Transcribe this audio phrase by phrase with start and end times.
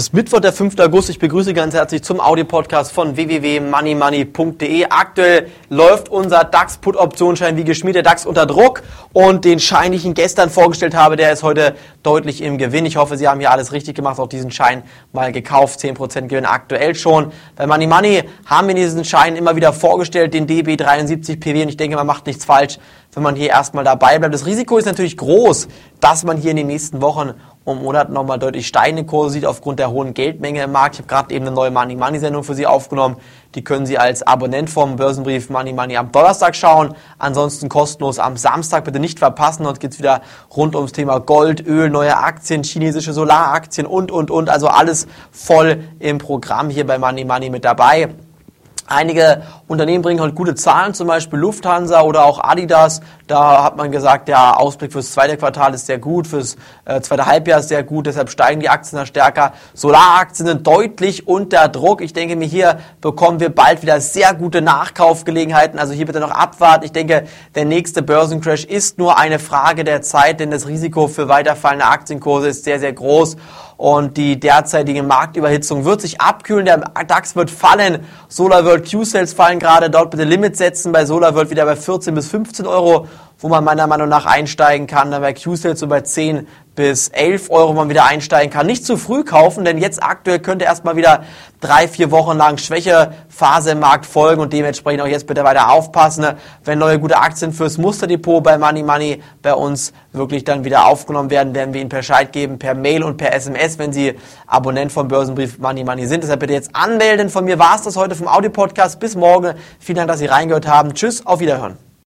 [0.00, 0.78] ist Mittwoch, der 5.
[0.78, 1.10] August.
[1.10, 4.86] Ich begrüße ganz herzlich zum Audio-Podcast von www.moneymoney.de.
[4.88, 8.82] Aktuell läuft unser DAX-Put-Optionsschein wie geschmiert, der DAX unter Druck.
[9.12, 12.86] Und den Schein, den ich Ihnen gestern vorgestellt habe, der ist heute deutlich im Gewinn.
[12.86, 15.80] Ich hoffe, Sie haben hier alles richtig gemacht, auch diesen Schein mal gekauft.
[15.80, 17.30] 10% Gewinn aktuell schon.
[17.56, 21.64] Bei Money Money haben wir diesen Schein immer wieder vorgestellt, den DB73 PW.
[21.64, 22.78] Und ich denke, man macht nichts falsch,
[23.12, 24.32] wenn man hier erstmal dabei bleibt.
[24.32, 25.68] Das Risiko ist natürlich groß,
[26.00, 29.78] dass man hier in den nächsten Wochen und Monaten nochmal deutlich steigende Kurse sieht aufgrund
[29.78, 30.94] der hohen Geldmenge im Markt.
[30.94, 33.16] Ich habe gerade eben eine neue Money Money Sendung für Sie aufgenommen.
[33.54, 36.94] Die können Sie als Abonnent vom Börsenbrief Money Money am Donnerstag schauen.
[37.18, 38.84] Ansonsten kostenlos am Samstag.
[38.84, 39.64] Bitte nicht verpassen.
[39.64, 40.22] Dort geht's wieder
[40.56, 44.48] rund ums Thema Gold, Öl, neue Aktien, chinesische Solaraktien und, und, und.
[44.48, 48.08] Also alles voll im Programm hier bei Money Money mit dabei.
[48.92, 53.02] Einige Unternehmen bringen halt gute Zahlen, zum Beispiel Lufthansa oder auch Adidas.
[53.28, 57.24] Da hat man gesagt, der Ausblick fürs zweite Quartal ist sehr gut, fürs äh, zweite
[57.24, 59.52] Halbjahr ist sehr gut, deshalb steigen die Aktien da stärker.
[59.74, 62.00] Solaraktien sind deutlich unter Druck.
[62.00, 65.78] Ich denke mir, hier bekommen wir bald wieder sehr gute Nachkaufgelegenheiten.
[65.78, 66.84] Also hier bitte noch abwarten.
[66.84, 71.28] Ich denke, der nächste Börsencrash ist nur eine Frage der Zeit, denn das Risiko für
[71.28, 73.36] weiterfallende Aktienkurse ist sehr, sehr groß
[73.80, 76.66] und die derzeitige Marktüberhitzung wird sich abkühlen.
[76.66, 78.04] Der DAX wird fallen.
[78.28, 79.88] SolarWorld Q-Sales fallen gerade.
[79.88, 80.92] Dort bitte Limit setzen.
[80.92, 83.08] Bei SolarWorld wieder bei 14 bis 15 Euro,
[83.40, 85.10] wo man meiner Meinung nach einsteigen kann.
[85.10, 86.46] Dann bei Q-Sales so bei 10
[86.76, 88.66] bis 11 Euro man wieder einsteigen kann.
[88.66, 91.24] Nicht zu früh kaufen, denn jetzt aktuell könnte erstmal wieder
[91.60, 96.24] drei, vier Wochen lang Schwächephase im Markt folgen und dementsprechend auch jetzt bitte weiter aufpassen,
[96.64, 101.28] wenn neue gute Aktien fürs Musterdepot bei Money Money bei uns wirklich dann wieder aufgenommen
[101.28, 104.14] werden, werden wir Ihnen Bescheid geben per Mail und per SMS, wenn Sie
[104.46, 106.22] Abonnent vom Börsenbrief Money Money sind.
[106.22, 107.28] Deshalb bitte jetzt anmelden.
[107.28, 108.98] Von mir war es das heute vom Audio-Podcast.
[109.00, 109.54] Bis morgen.
[109.80, 110.94] Vielen Dank, dass Sie reingehört haben.
[110.94, 111.89] Tschüss, auf Wiederhören.